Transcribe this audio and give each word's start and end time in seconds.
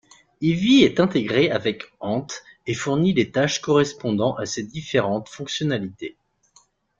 Ivy 0.41 0.81
est 0.81 0.99
intégré 0.99 1.51
avec 1.51 1.83
Ant 1.99 2.25
et 2.65 2.73
fournit 2.73 3.13
les 3.13 3.29
tâches 3.29 3.61
correspondant 3.61 4.35
à 4.35 4.47
ses 4.47 4.63
différentes 4.63 5.29
fonctionnalités. 5.29 6.17